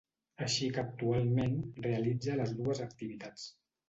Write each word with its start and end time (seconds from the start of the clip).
Així 0.43 0.69
que 0.77 0.79
actualment 0.83 1.53
realitza 1.87 2.39
les 2.39 2.55
dues 2.63 2.81
activitats. 2.87 3.45